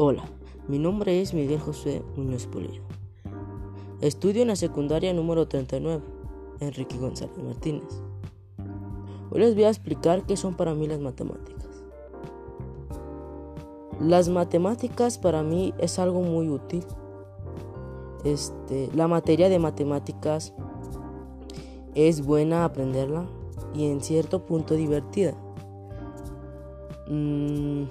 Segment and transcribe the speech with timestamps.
[0.00, 0.22] Hola,
[0.68, 2.84] mi nombre es Miguel José Muñoz Pulido.
[4.00, 6.00] Estudio en la secundaria número 39,
[6.60, 8.00] Enrique González Martínez.
[9.28, 11.82] Hoy les voy a explicar qué son para mí las matemáticas.
[14.00, 16.84] Las matemáticas para mí es algo muy útil.
[18.22, 20.54] Este, la materia de matemáticas
[21.96, 23.26] es buena aprenderla
[23.74, 25.34] y en cierto punto divertida.
[27.08, 27.86] Mm,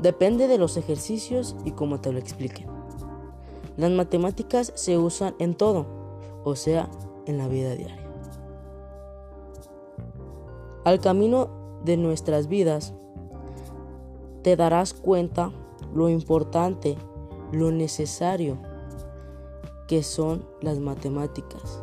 [0.00, 2.66] Depende de los ejercicios y cómo te lo expliquen.
[3.76, 5.86] Las matemáticas se usan en todo,
[6.44, 6.88] o sea,
[7.26, 8.08] en la vida diaria.
[10.84, 12.94] Al camino de nuestras vidas,
[14.42, 15.52] te darás cuenta
[15.94, 16.96] lo importante,
[17.52, 18.58] lo necesario
[19.86, 21.82] que son las matemáticas.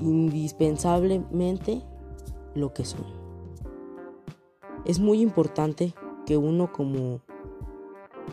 [0.00, 1.82] Indispensablemente
[2.54, 3.04] lo que son.
[4.84, 5.94] Es muy importante
[6.26, 7.20] que uno como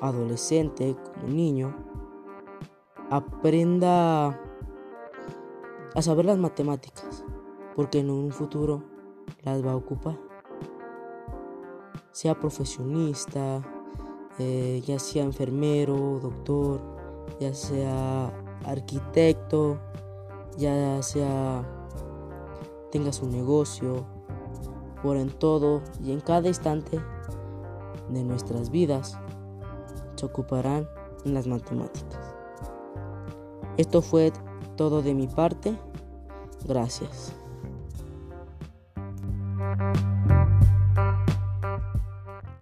[0.01, 1.75] adolescente, como niño,
[3.09, 4.39] aprenda
[5.95, 7.23] a saber las matemáticas,
[7.75, 8.83] porque en un futuro
[9.43, 10.17] las va a ocupar.
[12.11, 13.61] Sea profesionista,
[14.37, 16.81] eh, ya sea enfermero, doctor,
[17.39, 18.31] ya sea
[18.65, 19.79] arquitecto,
[20.57, 21.63] ya sea
[22.91, 24.05] tenga su negocio,
[25.01, 26.99] por en todo y en cada instante
[28.09, 29.19] de nuestras vidas
[30.15, 30.87] se ocuparán
[31.25, 32.35] en las matemáticas.
[33.77, 34.33] Esto fue
[34.75, 35.73] todo de mi parte.
[36.67, 37.33] Gracias.